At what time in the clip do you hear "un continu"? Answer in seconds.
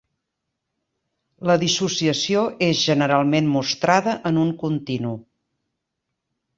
4.49-5.17